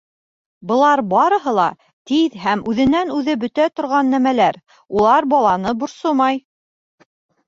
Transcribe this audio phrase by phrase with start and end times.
[0.69, 1.65] Былар барыһы ла
[2.11, 4.57] тиҙ һәм үҙенән-үҙе бөтә торған нәмәләр,
[5.03, 6.41] улар баланы борсомай.